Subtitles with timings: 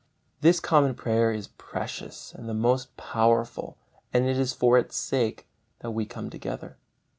[0.39, 3.77] This common prayer is precious and the most powerful,
[4.11, 5.45] and it is for its sake
[5.81, 6.77] that we come together.